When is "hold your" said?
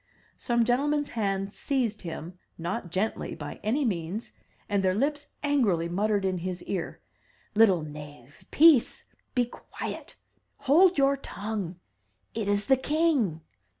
10.61-11.17